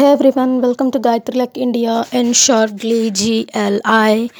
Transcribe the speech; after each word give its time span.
Hey 0.00 0.12
everyone, 0.12 0.62
welcome 0.62 0.90
to 0.92 0.98
Gayatri 0.98 1.34
Luck 1.34 1.58
India 1.58 2.06
and 2.10 2.34
shortly 2.34 3.10
GLI. 3.10 4.30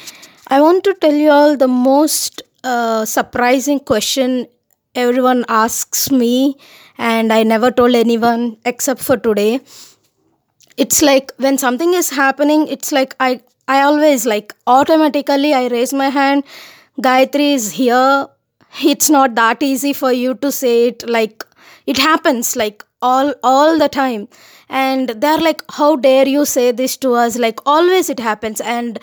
I 0.47 0.59
want 0.59 0.83
to 0.85 0.95
tell 0.95 1.13
you 1.13 1.29
all 1.29 1.55
the 1.55 1.67
most 1.67 2.41
uh, 2.63 3.05
surprising 3.05 3.79
question 3.79 4.47
everyone 4.95 5.45
asks 5.47 6.09
me, 6.09 6.57
and 6.97 7.31
I 7.31 7.43
never 7.43 7.69
told 7.69 7.93
anyone 7.93 8.57
except 8.65 9.03
for 9.03 9.17
today. 9.17 9.59
It's 10.77 11.03
like 11.03 11.31
when 11.37 11.59
something 11.59 11.93
is 11.93 12.09
happening, 12.09 12.67
it's 12.67 12.91
like 12.91 13.15
I 13.19 13.41
I 13.67 13.83
always 13.83 14.25
like 14.25 14.55
automatically 14.65 15.53
I 15.53 15.67
raise 15.67 15.93
my 15.93 16.09
hand. 16.09 16.43
Gayatri 16.99 17.53
is 17.53 17.73
here. 17.73 18.25
It's 18.83 19.11
not 19.11 19.35
that 19.35 19.61
easy 19.61 19.93
for 19.93 20.11
you 20.11 20.33
to 20.45 20.51
say 20.51 20.87
it. 20.87 21.07
Like 21.07 21.45
it 21.85 21.99
happens 21.99 22.55
like 22.55 22.83
all 23.03 23.35
all 23.43 23.77
the 23.77 23.89
time 23.89 24.27
and 24.71 25.09
they're 25.09 25.37
like 25.39 25.61
how 25.71 25.95
dare 25.95 26.27
you 26.27 26.45
say 26.45 26.71
this 26.71 26.97
to 26.97 27.13
us? 27.13 27.37
Like 27.37 27.59
always 27.65 28.09
it 28.09 28.19
happens. 28.19 28.61
And 28.61 28.99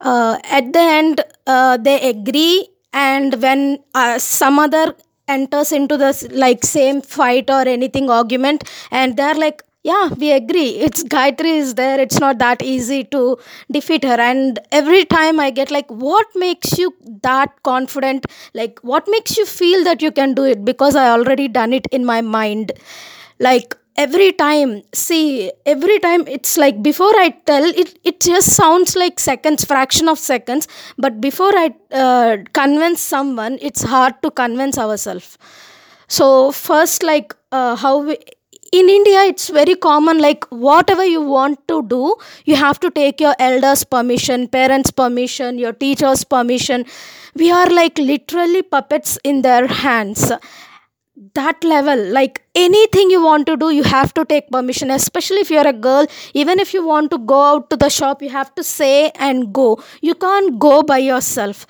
uh, 0.00 0.38
at 0.44 0.72
the 0.72 0.78
end 0.80 1.20
uh, 1.46 1.76
they 1.76 2.00
agree. 2.10 2.68
And 2.92 3.40
when 3.42 3.78
uh, 3.94 4.18
some 4.18 4.58
other 4.58 4.94
enters 5.28 5.72
into 5.72 5.96
this 5.96 6.26
like 6.30 6.64
same 6.64 7.00
fight 7.02 7.48
or 7.50 7.60
anything 7.62 8.10
argument 8.10 8.64
and 8.90 9.16
they're 9.16 9.34
like 9.36 9.62
yeah 9.82 10.08
we 10.18 10.32
agree. 10.32 10.70
It's 10.86 11.04
gayatri 11.04 11.56
is 11.58 11.74
there. 11.74 11.98
It's 12.00 12.18
not 12.20 12.38
that 12.38 12.62
easy 12.62 13.04
to 13.04 13.38
defeat 13.70 14.04
her. 14.04 14.20
And 14.20 14.58
every 14.72 15.04
time 15.04 15.40
i 15.40 15.50
get 15.50 15.70
like 15.70 15.88
what 15.90 16.26
makes 16.34 16.78
you 16.78 16.94
that 17.22 17.62
confident? 17.62 18.26
Like 18.54 18.78
what 18.82 19.06
makes 19.08 19.36
you 19.38 19.46
feel 19.46 19.84
that 19.84 20.02
you 20.02 20.12
can 20.12 20.34
do 20.34 20.44
it? 20.44 20.64
Because 20.64 20.96
i 20.96 21.08
already 21.10 21.48
done 21.48 21.72
it 21.72 21.86
in 21.92 22.04
my 22.04 22.20
mind. 22.20 22.72
Like 23.38 23.76
every 23.96 24.32
time 24.32 24.82
see 24.94 25.50
every 25.66 25.98
time 25.98 26.26
it's 26.26 26.56
like 26.56 26.82
before 26.82 27.12
i 27.24 27.28
tell 27.50 27.64
it 27.64 27.98
it 28.04 28.20
just 28.20 28.50
sounds 28.54 28.96
like 28.96 29.18
seconds 29.20 29.64
fraction 29.64 30.08
of 30.08 30.18
seconds 30.18 30.68
but 30.96 31.20
before 31.20 31.52
i 31.56 31.66
uh, 31.92 32.36
convince 32.52 33.00
someone 33.00 33.58
it's 33.60 33.82
hard 33.82 34.14
to 34.22 34.30
convince 34.30 34.78
ourselves 34.78 35.36
so 36.08 36.52
first 36.52 37.02
like 37.02 37.34
uh, 37.52 37.76
how 37.76 37.98
we, 37.98 38.16
in 38.72 38.88
india 38.88 39.22
it's 39.32 39.48
very 39.50 39.74
common 39.74 40.18
like 40.18 40.44
whatever 40.50 41.04
you 41.04 41.20
want 41.20 41.58
to 41.68 41.82
do 41.94 42.14
you 42.44 42.56
have 42.56 42.78
to 42.80 42.90
take 42.90 43.20
your 43.20 43.34
elders 43.38 43.84
permission 43.84 44.46
parents 44.48 44.90
permission 44.90 45.58
your 45.58 45.72
teachers 45.72 46.24
permission. 46.24 46.84
We 47.36 47.50
are 47.52 47.68
like 47.70 47.96
literally 47.98 48.62
puppets 48.62 49.16
in 49.22 49.42
their 49.42 49.66
hands 49.68 50.32
that 51.34 51.62
level 51.62 52.02
like 52.12 52.42
anything 52.54 53.10
you 53.10 53.22
want 53.22 53.46
to 53.46 53.56
do 53.56 53.70
you 53.70 53.82
have 53.82 54.12
to 54.14 54.24
take 54.24 54.48
permission 54.50 54.90
especially 54.90 55.36
if 55.38 55.50
you're 55.50 55.66
a 55.66 55.72
girl. 55.72 56.06
Even 56.34 56.58
if 56.58 56.72
you 56.72 56.86
want 56.86 57.10
to 57.10 57.18
go 57.18 57.40
out 57.42 57.68
to 57.70 57.76
the 57.76 57.90
shop 57.90 58.22
you 58.22 58.30
have 58.30 58.54
to 58.54 58.64
say 58.64 59.10
and 59.16 59.52
go. 59.52 59.82
You 60.00 60.14
can't 60.14 60.58
go 60.58 60.82
by 60.82 60.98
yourself 60.98 61.66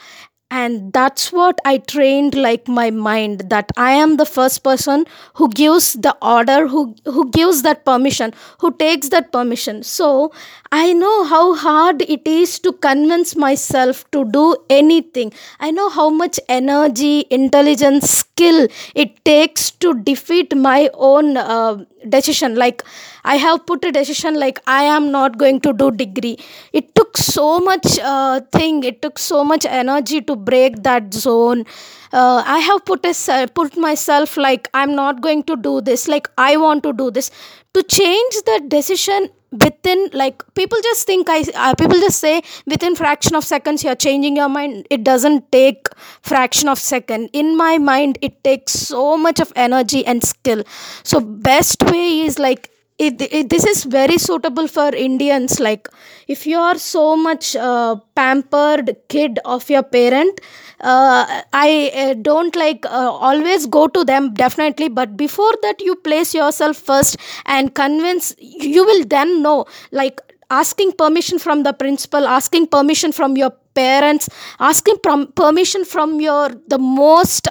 and 0.51 0.93
that's 0.93 1.33
what 1.33 1.61
i 1.65 1.79
trained 1.79 2.35
like 2.35 2.67
my 2.67 2.91
mind 2.91 3.45
that 3.51 3.71
i 3.77 3.91
am 3.93 4.17
the 4.17 4.27
first 4.27 4.63
person 4.65 5.05
who 5.35 5.49
gives 5.51 5.93
the 6.07 6.15
order 6.21 6.67
who 6.67 6.95
who 7.05 7.31
gives 7.31 7.63
that 7.63 7.85
permission 7.85 8.33
who 8.59 8.71
takes 8.77 9.09
that 9.11 9.31
permission. 9.33 9.83
So 9.83 10.33
i 10.73 10.93
know 10.93 11.25
how 11.25 11.55
hard 11.55 12.03
it 12.03 12.27
is 12.27 12.59
to 12.61 12.73
convince 12.73 13.35
myself 13.37 14.05
to 14.11 14.25
do 14.25 14.57
anything. 14.69 15.33
I 15.61 15.71
know 15.71 15.89
how 15.89 16.11
much 16.11 16.39
energy 16.49 17.27
intelligence 17.31 18.11
skill 18.11 18.69
it 18.95 19.25
takes 19.25 19.71
to 19.85 19.95
defeat 19.95 20.57
my 20.57 20.91
own 20.95 21.37
uh, 21.37 21.85
decision. 22.09 22.55
Like 22.57 22.83
i 23.25 23.37
have 23.37 23.67
put 23.67 23.85
a 23.85 23.93
decision 23.93 24.39
like 24.41 24.59
i 24.67 24.83
am 24.83 25.11
not 25.11 25.37
going 25.39 25.61
to 25.61 25.73
do 25.73 25.91
degree. 25.91 26.39
It 26.73 26.95
took 26.95 27.17
so 27.17 27.59
much 27.61 27.99
uh, 27.99 28.41
thing. 28.53 28.83
It 28.85 29.03
took 29.03 29.19
so 29.19 29.45
much 29.45 29.65
energy 29.67 30.21
to 30.23 30.37
break 30.37 30.83
that 30.83 31.13
zone 31.13 31.65
uh, 32.13 32.43
i 32.47 32.59
have 32.59 32.85
put 32.85 33.05
a 33.07 33.49
put 33.55 33.77
myself 33.77 34.37
like 34.37 34.69
i'm 34.75 34.95
not 34.95 35.21
going 35.21 35.43
to 35.43 35.57
do 35.57 35.81
this 35.81 36.09
like 36.09 36.29
i 36.39 36.57
want 36.57 36.83
to 36.83 36.93
do 36.93 37.11
this. 37.11 37.31
To 37.75 37.85
change 37.85 38.35
the 38.47 38.65
decision 38.67 39.29
within 39.53 40.11
like 40.13 40.43
people 40.55 40.79
just 40.83 41.07
think 41.07 41.29
i 41.29 41.45
uh, 41.55 41.75
people 41.77 42.01
just 42.01 42.19
say 42.19 42.43
within 42.67 42.97
fraction 42.97 43.37
of 43.37 43.45
seconds 43.45 43.85
you're 43.85 43.95
changing 43.95 44.37
your 44.37 44.49
mind. 44.49 44.87
It 44.91 45.05
doesn't 45.05 45.53
take 45.53 45.89
fraction 46.23 46.69
of 46.69 46.79
second. 46.81 47.31
In 47.33 47.57
my 47.57 47.79
mind 47.79 48.19
it 48.21 48.43
takes 48.43 48.73
so 48.73 49.17
much 49.17 49.39
of 49.39 49.53
energy 49.55 50.05
and 50.05 50.23
skill. 50.25 50.65
So 51.05 51.21
best 51.21 51.83
way 51.85 52.21
is 52.21 52.39
like 52.41 52.71
it, 53.07 53.21
it, 53.23 53.49
this 53.49 53.65
is 53.73 53.85
very 53.85 54.19
suitable 54.19 54.69
for 54.77 54.89
indians 54.95 55.59
like 55.67 55.89
if 56.29 56.47
you 56.47 56.59
are 56.59 56.79
so 56.79 57.05
much 57.17 57.57
uh, 57.57 57.97
pampered 58.15 58.97
kid 59.09 59.39
of 59.45 59.69
your 59.75 59.83
parent 59.83 60.41
uh, 60.81 61.43
i 61.53 61.71
uh, 62.03 62.15
don't 62.29 62.57
like 62.65 62.85
uh, 62.87 63.11
always 63.29 63.67
go 63.67 63.87
to 63.97 64.05
them 64.05 64.33
definitely 64.35 64.89
but 64.89 65.17
before 65.17 65.55
that 65.63 65.81
you 65.89 65.97
place 66.09 66.35
yourself 66.35 66.77
first 66.91 67.17
and 67.47 67.75
convince 67.75 68.35
you 68.39 68.85
will 68.91 69.05
then 69.17 69.43
know 69.43 69.65
like 69.93 70.21
asking 70.51 70.93
permission 70.93 71.39
from 71.39 71.63
the 71.63 71.73
principal 71.73 72.27
asking 72.27 72.67
permission 72.67 73.13
from 73.13 73.37
your 73.37 73.53
parents 73.75 74.29
asking 74.59 74.97
prom- 75.03 75.29
permission 75.43 75.85
from 75.85 76.21
your 76.21 76.49
the 76.75 76.79
most 76.79 77.49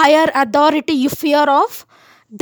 higher 0.00 0.26
authority 0.34 0.92
you 1.04 1.08
fear 1.08 1.44
of 1.62 1.86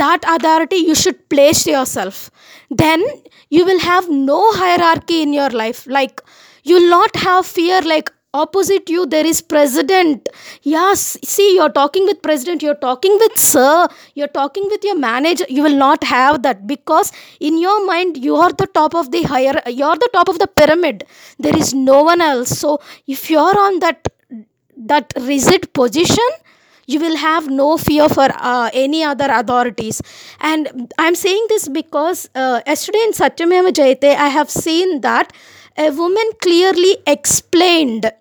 that 0.01 0.23
authority 0.35 0.77
you 0.89 0.95
should 0.95 1.17
place 1.29 1.65
yourself 1.67 2.29
then 2.71 3.03
you 3.49 3.65
will 3.65 3.79
have 3.79 4.09
no 4.09 4.51
hierarchy 4.53 5.21
in 5.21 5.33
your 5.33 5.49
life. 5.49 5.85
Like 5.87 6.21
you 6.63 6.75
will 6.75 6.89
not 6.89 7.15
have 7.17 7.45
fear. 7.45 7.81
Like 7.81 8.11
opposite 8.33 8.89
you 8.89 9.05
there 9.05 9.25
is 9.25 9.41
president. 9.41 10.29
Yes 10.63 11.17
see 11.23 11.55
you're 11.55 11.71
talking 11.71 12.05
with 12.05 12.21
president 12.21 12.63
you're 12.63 12.75
talking 12.75 13.17
with 13.19 13.37
sir 13.37 13.89
you're 14.15 14.29
talking 14.29 14.63
with 14.69 14.83
your 14.85 14.97
manager. 14.97 15.45
You 15.49 15.63
will 15.63 15.75
not 15.75 16.05
have 16.05 16.41
that 16.43 16.65
because 16.65 17.11
in 17.41 17.59
your 17.59 17.85
mind 17.85 18.17
you 18.17 18.37
are 18.37 18.53
the 18.53 18.67
top 18.67 18.95
of 18.95 19.11
the 19.11 19.23
higher 19.23 19.61
you're 19.67 19.95
the 19.95 20.09
top 20.13 20.29
of 20.29 20.39
the 20.39 20.47
pyramid. 20.47 21.03
There 21.39 21.57
is 21.57 21.73
no 21.73 22.03
one 22.03 22.21
else. 22.21 22.57
So 22.57 22.79
if 23.05 23.29
you're 23.29 23.59
on 23.59 23.79
that 23.79 24.07
that 24.77 25.13
rigid 25.19 25.73
position 25.73 26.29
you 26.87 26.99
will 26.99 27.17
have 27.17 27.49
no 27.49 27.77
fear 27.77 28.09
for 28.09 28.27
uh, 28.33 28.69
any 28.73 29.03
other 29.03 29.27
authorities. 29.29 30.01
And 30.39 30.91
i'm 30.97 31.15
saying 31.15 31.45
this 31.49 31.67
because 31.67 32.29
uh, 32.35 32.61
yesterday 32.65 33.03
in 33.07 33.13
satyameva 33.13 33.71
jayate 33.79 34.09
i 34.27 34.29
have 34.37 34.49
seen 34.49 35.01
that 35.01 35.33
a 35.77 35.89
woman 35.91 36.31
clearly 36.41 36.97
explained 37.07 38.11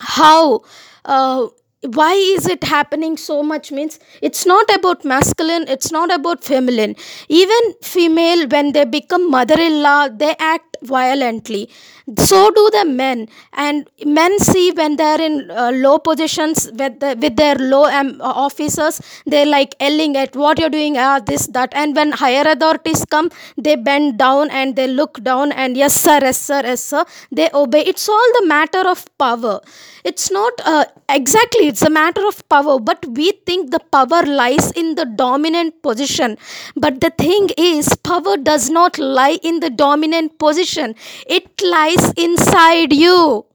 how 0.00 0.62
uh, 1.04 1.46
why 1.92 2.12
is 2.14 2.46
it 2.46 2.64
happening 2.64 3.16
so 3.16 3.42
much 3.42 3.70
means 3.70 3.98
it's 4.22 4.46
not 4.46 4.68
about 4.74 5.04
masculine 5.04 5.66
it's 5.68 5.92
not 5.92 6.12
about 6.12 6.42
feminine. 6.42 6.96
Even 7.28 7.74
female 7.82 8.48
when 8.48 8.72
they 8.72 8.84
become 8.84 9.30
mother-in-law 9.30 10.08
they 10.08 10.34
act 10.38 10.76
violently. 10.82 11.70
So 12.18 12.50
do 12.50 12.70
the 12.70 12.84
men. 12.84 13.28
And 13.54 13.88
men 14.04 14.38
see 14.38 14.72
when 14.72 14.96
they're 14.96 15.20
in 15.20 15.50
uh, 15.50 15.70
low 15.74 15.98
positions 15.98 16.70
with, 16.72 17.00
the, 17.00 17.16
with 17.18 17.36
their 17.36 17.54
low 17.54 17.84
um, 17.84 18.20
officers 18.20 19.00
they're 19.26 19.46
like 19.46 19.74
yelling 19.80 20.16
at 20.16 20.36
what 20.36 20.58
you're 20.58 20.68
doing? 20.70 20.96
Ah 20.98 21.20
this 21.20 21.46
that. 21.48 21.72
And 21.74 21.96
when 21.96 22.12
higher 22.12 22.44
authorities 22.46 23.04
come 23.06 23.30
they 23.56 23.76
bend 23.76 24.18
down 24.18 24.50
and 24.50 24.76
they 24.76 24.86
look 24.86 25.22
down 25.22 25.52
and 25.52 25.76
yes 25.76 25.94
sir 25.94 26.18
yes 26.22 26.38
sir 26.38 26.62
yes 26.64 26.84
sir. 26.84 27.04
They 27.32 27.48
obey. 27.54 27.80
It's 27.80 28.08
all 28.08 28.28
the 28.40 28.46
matter 28.46 28.86
of 28.86 29.06
power. 29.18 29.60
It's 30.04 30.30
not 30.30 30.52
uh, 30.64 30.84
exactly 31.08 31.68
it's 31.74 31.82
a 31.82 31.90
matter 31.90 32.24
of 32.24 32.36
power 32.48 32.78
but 32.78 33.04
we 33.16 33.32
think 33.46 33.72
the 33.72 33.80
power 33.94 34.22
lies 34.24 34.70
in 34.82 34.94
the 34.94 35.04
dominant 35.04 35.82
position. 35.82 36.38
But 36.76 37.00
the 37.00 37.10
thing 37.10 37.48
is 37.58 37.96
power 37.96 38.36
does 38.36 38.70
not 38.70 38.96
lie 38.96 39.38
in 39.42 39.58
the 39.58 39.70
dominant 39.70 40.38
position. 40.38 40.94
It 41.26 41.60
lies 41.60 42.12
inside 42.12 42.92
you. 42.92 43.46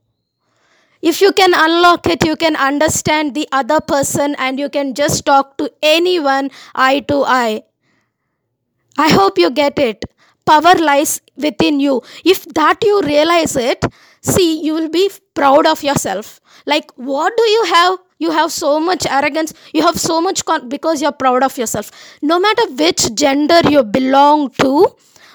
If 1.01 1.21
you 1.21 1.31
can 1.31 1.53
unlock 1.55 2.07
it 2.07 2.25
you 2.25 2.35
can 2.35 2.57
understand 2.57 3.35
the 3.35 3.47
other 3.53 3.79
person 3.79 4.35
and 4.37 4.59
you 4.59 4.67
can 4.67 4.95
just 4.95 5.25
talk 5.25 5.57
to 5.59 5.71
anyone 5.81 6.51
eye 6.75 6.99
to 7.07 7.23
eye. 7.23 7.63
I 8.97 9.07
hope 9.11 9.37
you 9.37 9.49
get 9.49 9.79
it. 9.79 10.03
Power 10.45 10.75
lies 10.75 11.21
within 11.37 11.79
you. 11.79 12.01
If 12.25 12.43
that 12.59 12.83
you 12.83 13.01
realize 13.01 13.55
it 13.55 13.85
see 14.21 14.61
you 14.61 14.73
will 14.73 14.89
be 14.89 15.09
proud 15.33 15.65
of 15.65 15.83
yourself. 15.83 16.41
Like 16.65 16.91
what 16.97 17.31
do 17.37 17.43
you 17.43 17.63
have 17.73 17.99
you 18.19 18.31
have 18.31 18.51
so 18.51 18.79
much 18.79 19.05
arrogance. 19.07 19.53
You 19.73 19.81
have 19.83 19.97
so 19.99 20.21
much 20.21 20.45
con- 20.45 20.69
because 20.69 21.01
you're 21.01 21.11
proud 21.13 21.41
of 21.43 21.57
yourself. 21.57 21.91
No 22.21 22.39
matter 22.39 22.69
which 22.71 23.13
gender 23.15 23.61
you 23.69 23.83
belong 23.83 24.49
to 24.61 24.87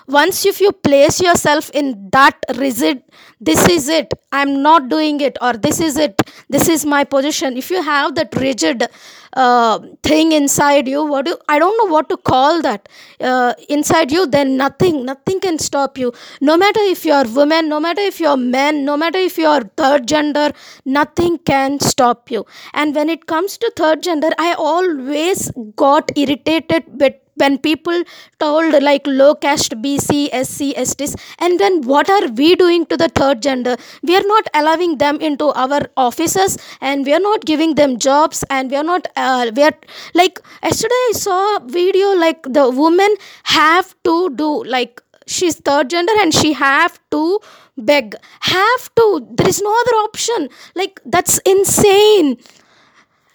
once 0.06 0.44
if 0.46 0.60
you 0.60 0.72
place 0.72 1.20
yourself 1.20 1.70
in 1.70 2.08
that 2.12 2.36
rigid 2.56 3.02
this 3.40 3.68
is 3.68 3.88
it 3.88 4.12
i'm 4.32 4.62
not 4.62 4.88
doing 4.88 5.20
it 5.20 5.36
or 5.40 5.52
this 5.54 5.80
is 5.80 5.96
it 5.96 6.20
this 6.48 6.68
is 6.68 6.84
my 6.84 7.04
position. 7.04 7.56
If 7.56 7.70
you 7.70 7.82
have 7.82 8.14
that 8.16 8.34
rigid 8.36 8.86
uh, 9.32 9.78
thing 10.02 10.32
inside 10.32 10.86
you 10.86 11.04
what 11.04 11.24
do 11.26 11.36
i 11.48 11.58
don't 11.58 11.76
know 11.78 11.92
what 11.92 12.08
to 12.10 12.16
call 12.16 12.62
that. 12.62 12.88
Uh, 13.20 13.54
inside 13.68 14.12
you 14.12 14.26
then 14.26 14.56
nothing 14.56 15.04
nothing 15.04 15.40
can 15.40 15.58
stop 15.58 15.98
you. 15.98 16.12
No 16.40 16.56
matter 16.56 16.80
if 16.82 17.04
you're 17.04 17.24
women 17.24 17.68
no 17.68 17.80
matter 17.80 18.02
if 18.02 18.20
you're 18.20 18.36
men 18.36 18.84
no 18.84 18.96
matter 18.96 19.18
if 19.18 19.38
you're 19.38 19.62
third 19.82 20.06
gender 20.06 20.52
nothing 20.84 21.38
can 21.38 21.80
stop 21.80 22.30
you. 22.30 22.44
And 22.72 22.94
when 22.94 23.08
it 23.08 23.26
comes 23.26 23.58
to 23.58 23.72
third 23.76 24.02
gender 24.02 24.30
i 24.38 24.54
always 24.54 25.50
got 25.76 26.16
irritated 26.16 26.84
with 27.00 27.14
when 27.36 27.58
people 27.58 28.02
told 28.38 28.82
like 28.82 29.06
low 29.06 29.34
caste 29.34 29.74
bc 29.82 30.28
sc 30.42 30.72
sts 30.90 31.14
and 31.38 31.58
then 31.60 31.80
what 31.82 32.08
are 32.10 32.28
we 32.28 32.54
doing 32.54 32.86
to 32.86 32.96
the 32.96 33.08
third 33.08 33.42
gender? 33.42 33.76
We 34.02 34.16
are 34.16 34.26
not 34.26 34.48
allowing 34.54 34.98
them 34.98 35.20
into 35.20 35.46
our 35.52 35.80
offices 35.96 36.58
and 36.80 37.04
we 37.04 37.12
are 37.14 37.20
not 37.20 37.44
giving 37.44 37.74
them 37.74 37.98
jobs 37.98 38.44
and 38.50 38.70
we 38.70 38.76
are 38.76 38.84
not 38.84 39.06
uh, 39.16 39.50
we 39.54 39.62
are 39.62 39.74
like 40.14 40.40
yesterday 40.62 41.02
i 41.10 41.12
saw 41.14 41.56
a 41.56 41.60
video 41.66 42.14
like 42.14 42.42
the 42.42 42.68
women 42.70 43.14
have 43.44 43.94
to 44.04 44.30
do 44.30 44.64
like 44.64 45.00
she's 45.26 45.56
third 45.56 45.90
gender 45.90 46.12
and 46.20 46.34
she 46.34 46.52
have 46.52 46.98
to 47.10 47.40
beg. 47.76 48.14
Have 48.40 48.94
to. 48.96 49.26
There 49.32 49.48
is 49.48 49.60
no 49.60 49.70
other 49.70 49.96
option. 50.04 50.48
Like 50.74 51.00
that's 51.04 51.38
insane 51.44 52.38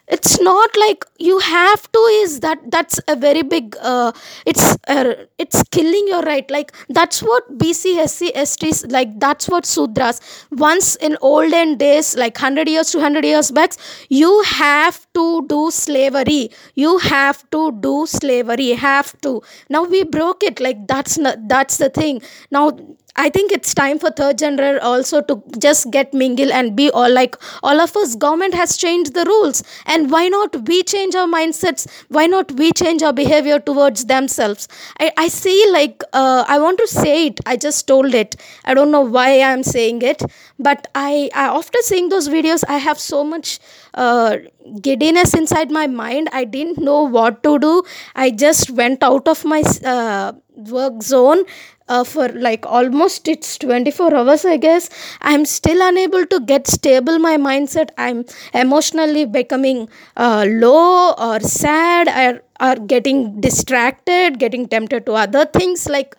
it's 0.09 0.39
not 0.41 0.69
like 0.77 1.05
you 1.19 1.37
have 1.39 1.91
to 1.91 1.99
is 2.21 2.39
that 2.39 2.59
that's 2.71 2.99
a 3.07 3.15
very 3.15 3.43
big 3.43 3.75
uh, 3.81 4.11
it's 4.45 4.75
uh, 4.87 5.13
it's 5.37 5.61
killing 5.71 6.07
your 6.07 6.21
right. 6.23 6.49
Like 6.49 6.71
that's 6.89 7.21
what 7.21 7.57
bc 7.57 7.83
sc 8.07 8.31
st's 8.35 8.85
like 8.87 9.19
that's 9.19 9.47
what 9.47 9.65
sudras. 9.65 10.19
Once 10.51 10.95
in 10.95 11.17
olden 11.21 11.77
days 11.77 12.15
like 12.17 12.37
100 12.37 12.67
years 12.67 12.91
200 12.91 13.23
years 13.25 13.51
back 13.51 13.73
you 14.09 14.41
have 14.43 15.05
to 15.13 15.45
do 15.47 15.69
slavery. 15.71 16.49
You 16.75 16.97
have 16.99 17.49
to 17.51 17.71
do 17.79 18.05
slavery. 18.07 18.69
Have 18.71 19.19
to. 19.21 19.41
Now 19.69 19.83
we 19.83 20.03
broke 20.03 20.43
it. 20.43 20.59
Like 20.59 20.87
that's 20.87 21.17
not 21.17 21.47
that's 21.47 21.77
the 21.77 21.89
thing. 21.89 22.21
Now 22.51 22.77
I 23.21 23.29
think 23.29 23.51
it's 23.51 23.73
time 23.73 23.99
for 23.99 24.09
third 24.11 24.37
gender 24.37 24.79
also 24.81 25.21
to 25.21 25.43
just 25.57 25.91
get 25.91 26.13
mingle 26.13 26.53
and 26.53 26.75
be 26.75 26.89
all 26.91 27.11
like 27.11 27.35
all 27.61 27.81
of 27.81 27.95
us. 27.97 28.15
Government 28.15 28.53
has 28.53 28.77
changed 28.77 29.13
the 29.13 29.25
rules, 29.25 29.61
and 29.85 30.09
why 30.09 30.27
not 30.29 30.55
we 30.69 30.83
change 30.83 31.15
our 31.15 31.27
mindsets? 31.27 31.85
Why 32.07 32.27
not 32.27 32.53
we 32.53 32.71
change 32.71 33.03
our 33.03 33.11
behavior 33.11 33.59
towards 33.59 34.05
themselves? 34.05 34.67
I, 34.99 35.11
I 35.17 35.27
see 35.27 35.57
like 35.71 36.01
uh, 36.13 36.45
I 36.47 36.59
want 36.59 36.79
to 36.79 36.87
say 36.87 37.27
it. 37.27 37.41
I 37.45 37.57
just 37.57 37.87
told 37.87 38.15
it. 38.15 38.37
I 38.63 38.73
don't 38.73 38.91
know 38.91 39.01
why 39.01 39.41
I'm 39.41 39.63
saying 39.63 40.01
it, 40.01 40.23
but 40.57 40.87
I, 40.95 41.29
I 41.35 41.47
after 41.59 41.79
seeing 41.81 42.09
those 42.09 42.29
videos, 42.29 42.63
I 42.69 42.77
have 42.77 42.99
so 42.99 43.23
much 43.23 43.59
uh, 43.95 44.37
giddiness 44.81 45.33
inside 45.33 45.71
my 45.71 45.87
mind. 45.87 46.29
I 46.31 46.45
didn't 46.45 46.77
know 46.77 47.03
what 47.03 47.43
to 47.43 47.59
do. 47.59 47.83
I 48.15 48.31
just 48.31 48.69
went 48.69 49.03
out 49.03 49.27
of 49.27 49.43
my 49.45 49.61
uh, 49.83 50.33
work 50.55 51.01
zone 51.01 51.43
uh, 51.89 52.03
for 52.03 52.29
like 52.29 52.65
almost 52.65 53.27
it's 53.27 53.57
24 53.57 54.13
hours 54.15 54.45
i 54.45 54.57
guess. 54.57 54.89
I'm 55.21 55.45
still 55.45 55.79
unable 55.81 56.25
to 56.27 56.39
get 56.41 56.67
stable 56.67 57.19
my 57.19 57.37
mindset. 57.37 57.89
I'm 57.97 58.25
emotionally 58.53 59.25
becoming 59.25 59.89
uh, 60.15 60.45
low 60.47 61.13
or 61.13 61.39
sad 61.41 62.07
or, 62.23 62.41
or 62.65 62.75
getting 62.85 63.41
distracted 63.41 64.39
getting 64.39 64.67
tempted 64.67 65.05
to 65.07 65.13
other 65.13 65.45
things. 65.45 65.87
Like 65.89 66.15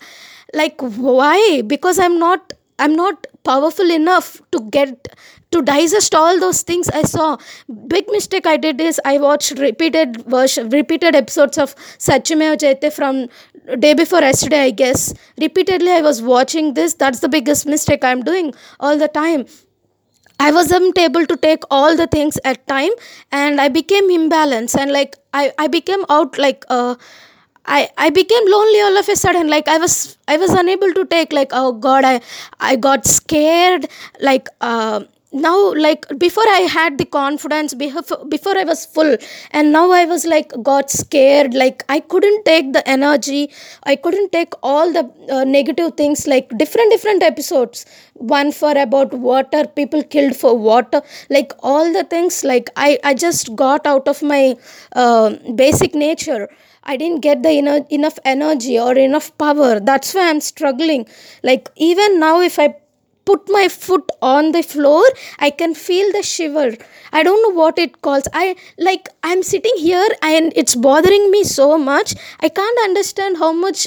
like 0.55 0.81
why? 0.81 1.63
Because 1.67 1.99
i'm 1.99 2.19
not 2.19 2.53
i'm 2.79 2.95
not 2.97 3.27
powerful 3.45 3.91
enough 3.91 4.41
to 4.53 4.61
get 4.71 5.09
to 5.53 5.63
digest 5.63 6.15
all 6.15 6.39
those 6.39 6.63
things 6.63 6.89
i 6.91 7.03
saw 7.03 7.37
big 7.89 8.07
mistake 8.09 8.47
i 8.47 8.57
did 8.57 8.81
is 8.81 9.01
i 9.05 9.19
watched 9.19 9.59
repeated 9.59 10.23
version 10.35 10.69
repeated 10.71 11.15
episodes 11.15 11.59
of 11.59 11.75
Satyameva 11.99 12.57
Jayate 12.65 12.93
from 12.93 13.29
day 13.79 13.95
before 13.95 14.21
yesterday 14.21 14.61
i 14.61 14.71
guess. 14.71 15.13
Repeatedly 15.41 15.91
i 15.93 16.01
was 16.01 16.23
watching 16.23 16.75
this. 16.75 16.95
That's 16.95 17.21
the 17.21 17.29
biggest 17.29 17.67
mistake 17.67 18.05
i'm 18.05 18.23
doing 18.23 18.55
all 18.79 18.97
the 18.99 19.09
time. 19.09 19.47
I 20.39 20.53
wasn't 20.53 20.97
able 20.97 21.27
to 21.27 21.37
take 21.37 21.65
all 21.71 21.97
the 21.97 22.07
things 22.07 22.39
at 22.45 22.67
time 22.67 22.93
and 23.31 23.61
I 23.61 23.69
became 23.69 24.09
imbalanced 24.09 24.75
and 24.79 24.91
like 24.91 25.17
I, 25.35 25.53
I 25.59 25.67
became 25.69 26.05
out 26.09 26.39
like 26.39 26.65
uh 26.71 26.95
I, 27.67 27.91
I 27.99 28.09
became 28.09 28.51
lonely 28.51 28.81
all 28.81 28.97
of 28.97 29.09
a 29.09 29.17
sudden. 29.17 29.49
Like 29.49 29.69
i 29.69 29.77
was 29.77 30.17
i 30.29 30.39
was 30.39 30.51
unable 30.51 30.95
to 30.95 31.05
take 31.05 31.33
like 31.33 31.51
oh 31.53 31.73
god 31.73 32.05
i 32.05 32.21
i 32.59 32.77
got 32.77 33.07
scared. 33.07 33.89
Like 34.21 34.49
uh 34.61 35.01
now 35.33 35.73
like 35.75 36.07
before 36.19 36.49
i 36.49 36.61
had 36.77 36.99
the 36.99 37.05
confidence 37.05 37.73
before 37.75 38.59
i 38.59 38.65
was 38.65 38.85
full 38.85 39.17
and 39.53 39.71
now 39.71 39.91
i 39.93 40.05
was 40.05 40.25
like 40.27 40.53
got 40.63 40.91
scared 40.91 41.55
like 41.55 41.85
i 41.89 42.01
couldn't 42.01 42.45
take 42.45 42.73
the 42.73 42.83
energy 42.89 43.49
i 43.85 43.95
couldn't 43.95 44.33
take 44.33 44.53
all 44.65 44.93
the 44.93 45.05
uh, 45.31 45.45
negative 45.45 45.95
things 45.97 46.27
like 46.27 46.49
different 46.59 46.91
different 46.91 47.23
episodes 47.23 47.87
one 48.15 48.51
for 48.51 48.73
about 48.77 49.13
water 49.15 49.65
people 49.69 50.03
killed 50.03 50.35
for 50.35 50.57
water 50.57 51.01
like 51.29 51.53
all 51.63 51.93
the 51.93 52.03
things 52.03 52.43
like 52.43 52.69
i 52.75 52.99
i 53.05 53.15
just 53.15 53.55
got 53.55 53.87
out 53.87 54.09
of 54.09 54.23
my 54.23 54.57
uh, 54.97 55.31
basic 55.55 55.95
nature 55.95 56.49
I 56.83 56.97
didn't 56.97 57.21
get 57.21 57.43
the 57.43 57.51
eno- 57.51 57.87
enough 57.91 58.19
energy 58.25 58.79
or 58.81 58.97
enough 58.97 59.37
power. 59.37 59.81
That's 59.81 60.15
why 60.15 60.31
I'm 60.31 60.41
struggling. 60.41 61.07
Like, 61.43 61.69
even 61.77 62.19
now, 62.19 62.41
if 62.41 62.59
I 62.59 62.75
put 63.25 63.49
my 63.49 63.69
foot 63.69 64.09
on 64.21 64.53
the 64.53 64.63
floor 64.63 65.03
i 65.39 65.51
can 65.51 65.75
feel 65.75 66.11
the 66.13 66.23
shiver 66.23 66.69
i 67.13 67.23
don't 67.23 67.43
know 67.43 67.55
what 67.61 67.79
it 67.79 68.01
calls 68.03 68.29
i 68.33 68.55
like 68.79 69.09
i'm 69.23 69.43
sitting 69.43 69.77
here 69.77 70.09
and 70.23 70.53
it's 70.57 70.75
bothering 70.75 71.31
me 71.31 71.45
so 71.45 71.77
much 71.79 72.15
i 72.41 72.49
can't 72.49 72.79
understand 72.85 73.37
how 73.39 73.53
much 73.53 73.87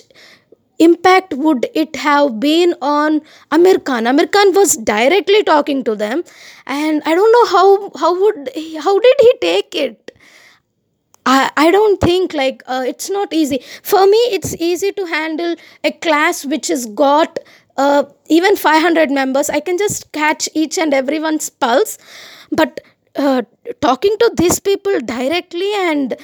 impact 0.80 1.34
would 1.34 1.66
it 1.74 1.96
have 1.96 2.40
been 2.40 2.74
on 2.82 3.22
Aamir 3.52 3.84
Khan? 3.84 4.06
Aamir 4.06 4.32
Khan 4.32 4.54
was 4.54 4.76
directly 4.78 5.44
talking 5.44 5.84
to 5.84 5.96
them, 5.96 6.24
and 6.66 7.02
I 7.06 7.16
don't 7.16 7.32
know 7.32 7.46
how 7.56 7.92
how 8.00 8.20
would 8.20 8.50
how 8.84 9.00
did 9.00 9.16
he 9.22 9.34
take 9.42 9.76
it. 9.76 10.00
I, 11.26 11.52
I 11.56 11.72
don't 11.72 12.02
think 12.02 12.34
like 12.34 12.64
uh, 12.68 12.84
it's 12.86 13.10
not 13.10 13.32
easy 13.34 13.60
for 13.82 14.06
me 14.06 14.18
it's 14.38 14.54
easy 14.56 14.92
to 14.92 15.06
handle 15.06 15.56
a 15.82 15.92
class 15.92 16.44
which 16.46 16.68
has 16.68 16.86
got 16.86 17.40
uh, 17.78 18.04
even 18.30 18.56
500 18.56 19.12
members 19.12 19.50
i 19.50 19.60
can 19.60 19.78
just 19.78 20.12
catch 20.12 20.50
each 20.54 20.78
and 20.78 20.94
everyone's 20.94 21.50
pulse. 21.50 21.98
But 22.52 22.82
uh, 23.16 23.44
talking 23.82 24.16
to 24.20 24.32
these 24.38 24.60
people 24.60 25.00
directly 25.00 25.72
and 25.76 26.16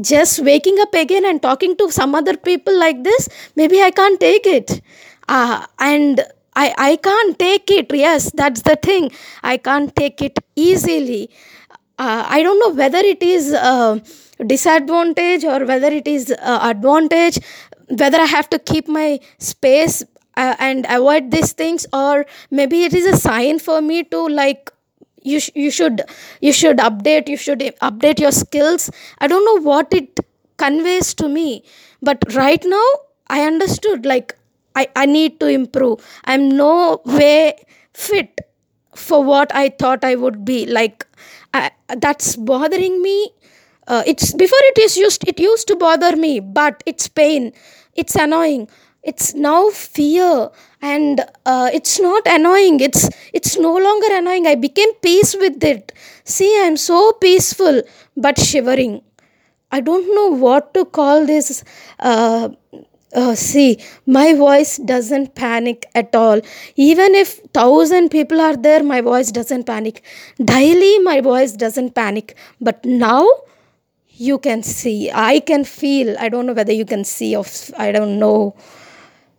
just 0.00 0.40
waking 0.44 0.76
up 0.80 0.94
again 0.94 1.24
and 1.24 1.42
talking 1.42 1.76
to 1.76 1.90
some 1.90 2.14
other 2.14 2.36
people 2.36 2.78
like 2.78 3.02
this 3.02 3.28
maybe 3.56 3.80
i 3.82 3.90
can't 3.90 4.20
take 4.20 4.46
it. 4.46 4.80
Uh, 5.28 5.66
and 5.78 6.20
I, 6.56 6.72
I 6.78 6.96
can't 6.96 7.36
take 7.38 7.70
it. 7.70 7.92
Yes 7.92 8.30
that's 8.32 8.62
the 8.62 8.76
thing. 8.76 9.10
I 9.42 9.56
can't 9.56 9.94
take 9.96 10.22
it 10.22 10.38
easily. 10.56 11.30
Uh, 11.98 12.24
i 12.28 12.42
don't 12.42 12.58
know 12.58 12.74
whether 12.74 12.98
it 12.98 13.22
is 13.22 13.52
a 13.52 14.02
disadvantage 14.46 15.44
or 15.44 15.64
whether 15.64 15.88
it 15.88 16.08
is 16.08 16.32
advantage 16.40 17.38
whether 18.00 18.18
i 18.18 18.24
have 18.24 18.48
to 18.50 18.58
keep 18.58 18.88
my 18.88 19.20
space 19.38 20.02
uh, 20.36 20.54
and 20.58 20.86
avoid 20.88 21.30
these 21.30 21.52
things 21.52 21.86
or 21.92 22.26
maybe 22.50 22.84
it 22.84 22.94
is 22.94 23.06
a 23.06 23.16
sign 23.16 23.58
for 23.58 23.80
me 23.80 24.02
to 24.04 24.26
like 24.28 24.70
you 25.22 25.40
sh- 25.40 25.50
you 25.54 25.70
should 25.70 26.02
you 26.40 26.52
should 26.52 26.78
update 26.78 27.28
you 27.28 27.36
should 27.36 27.60
update 27.82 28.18
your 28.20 28.32
skills. 28.32 28.90
I 29.18 29.26
don't 29.26 29.44
know 29.44 29.62
what 29.70 29.92
it 29.92 30.20
conveys 30.56 31.14
to 31.14 31.28
me 31.28 31.64
but 32.00 32.22
right 32.34 32.62
now 32.64 32.86
i 33.28 33.42
understood 33.42 34.06
like 34.06 34.36
i 34.76 34.86
i 34.96 35.06
need 35.06 35.40
to 35.40 35.46
improve. 35.48 36.00
I'm 36.24 36.48
no 36.56 37.00
way 37.04 37.54
fit 37.92 38.40
for 38.94 39.22
what 39.24 39.54
i 39.54 39.68
thought 39.68 40.04
i 40.04 40.14
would 40.14 40.44
be. 40.44 40.66
Like 40.66 41.06
I, 41.52 41.70
that's 41.98 42.36
bothering 42.36 43.00
me. 43.02 43.30
Uh, 43.86 44.02
it's 44.06 44.32
before 44.32 44.58
it 44.62 44.78
is 44.78 44.96
used 44.96 45.26
it 45.28 45.38
used 45.38 45.68
to 45.68 45.76
bother 45.76 46.16
me 46.16 46.40
but 46.40 46.82
it's 46.86 47.08
pain. 47.08 47.52
It's 47.94 48.14
annoying 48.16 48.68
it's 49.04 49.34
now 49.34 49.70
fear 49.70 50.50
and 50.82 51.20
uh, 51.46 51.70
it's 51.72 52.00
not 52.00 52.26
annoying. 52.26 52.80
It's 52.80 53.08
it's 53.32 53.58
no 53.58 53.76
longer 53.76 54.08
annoying. 54.10 54.46
I 54.46 54.54
became 54.54 54.92
peace 55.08 55.34
with 55.38 55.62
it. 55.62 55.92
See 56.24 56.50
i'm 56.64 56.76
so 56.76 57.12
peaceful 57.12 57.82
but 58.16 58.38
shivering. 58.38 59.02
I 59.70 59.80
don't 59.80 60.14
know 60.14 60.28
what 60.46 60.72
to 60.74 60.84
call 60.84 61.26
this 61.26 61.64
uh, 61.98 62.48
uh, 63.14 63.34
see 63.34 63.78
my 64.06 64.34
voice 64.34 64.78
doesn't 64.78 65.34
panic 65.34 65.86
at 65.94 66.14
all. 66.14 66.40
Even 66.76 67.14
if 67.14 67.40
thousand 67.52 68.10
people 68.10 68.40
are 68.40 68.56
there 68.56 68.82
my 68.82 69.00
voice 69.00 69.30
doesn't 69.30 69.64
panic. 69.64 70.02
Daily 70.42 70.98
my 71.00 71.20
voice 71.20 71.52
doesn't 71.52 71.94
panic. 71.94 72.36
But 72.60 72.84
now 72.84 73.26
you 74.08 74.38
can 74.38 74.62
see. 74.62 75.10
I 75.12 75.40
can 75.40 75.64
feel. 75.64 76.16
I 76.18 76.28
don't 76.28 76.46
know 76.46 76.52
whether 76.52 76.72
you 76.72 76.84
can 76.84 77.04
see 77.04 77.34
of 77.34 77.48
i 77.76 77.90
don't 77.92 78.18
know 78.18 78.54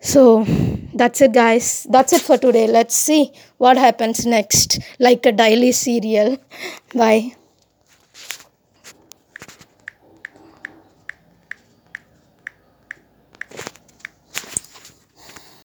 so 0.06 0.46
that's 0.94 1.22
it 1.22 1.34
guys. 1.34 1.86
That's 1.90 2.14
it 2.14 2.22
for 2.22 2.38
today. 2.38 2.68
Let's 2.68 2.96
see 2.96 3.32
what 3.58 3.78
happens 3.78 4.26
next. 4.26 4.80
Like 5.00 5.26
a 5.26 5.32
daily 5.32 5.72
serial. 5.72 6.38
Bye 6.96 7.36